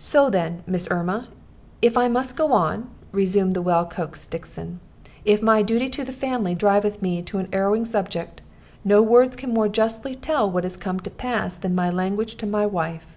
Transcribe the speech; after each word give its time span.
"So 0.00 0.30
then, 0.30 0.64
Miss 0.66 0.88
Erma, 0.90 1.28
if 1.80 1.96
I 1.96 2.08
must 2.08 2.34
go 2.36 2.52
on," 2.52 2.88
resumed 3.12 3.52
the 3.54 3.62
well 3.62 3.86
coaxed 3.86 4.24
Stixon, 4.24 4.80
"if 5.24 5.40
my 5.44 5.62
duty 5.62 5.88
to 5.90 6.02
the 6.02 6.10
family 6.10 6.56
driveth 6.56 7.00
me 7.00 7.22
to 7.22 7.38
an 7.38 7.48
'arrowing 7.52 7.84
subjeck, 7.84 8.42
no 8.84 9.00
words 9.00 9.36
can 9.36 9.54
more 9.54 9.68
justly 9.68 10.16
tell 10.16 10.50
what 10.50 10.66
come 10.80 10.98
to 10.98 11.08
pass 11.10 11.56
than 11.56 11.72
my 11.72 11.88
language 11.88 12.34
to 12.38 12.48
my 12.48 12.66
wife. 12.66 13.16